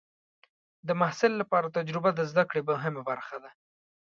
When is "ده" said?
3.43-3.49